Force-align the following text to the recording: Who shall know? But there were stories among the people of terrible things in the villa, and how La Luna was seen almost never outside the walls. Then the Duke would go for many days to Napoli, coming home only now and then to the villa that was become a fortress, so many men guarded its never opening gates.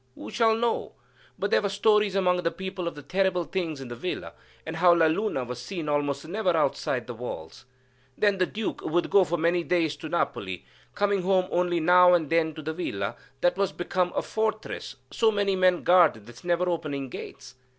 Who 0.15 0.31
shall 0.31 0.55
know? 0.55 0.93
But 1.37 1.51
there 1.51 1.61
were 1.61 1.69
stories 1.69 2.15
among 2.15 2.37
the 2.41 2.49
people 2.49 2.87
of 2.87 3.07
terrible 3.07 3.43
things 3.43 3.79
in 3.79 3.87
the 3.87 3.95
villa, 3.95 4.33
and 4.65 4.77
how 4.77 4.95
La 4.95 5.05
Luna 5.05 5.43
was 5.43 5.61
seen 5.61 5.87
almost 5.87 6.27
never 6.27 6.57
outside 6.57 7.05
the 7.05 7.13
walls. 7.13 7.65
Then 8.17 8.39
the 8.39 8.47
Duke 8.47 8.81
would 8.81 9.11
go 9.11 9.23
for 9.23 9.37
many 9.37 9.63
days 9.63 9.95
to 9.97 10.09
Napoli, 10.09 10.65
coming 10.95 11.21
home 11.21 11.45
only 11.51 11.79
now 11.79 12.15
and 12.15 12.31
then 12.31 12.55
to 12.55 12.63
the 12.63 12.73
villa 12.73 13.15
that 13.41 13.57
was 13.57 13.71
become 13.71 14.11
a 14.15 14.23
fortress, 14.23 14.95
so 15.11 15.29
many 15.31 15.55
men 15.55 15.83
guarded 15.83 16.27
its 16.27 16.43
never 16.43 16.67
opening 16.67 17.07
gates. 17.09 17.53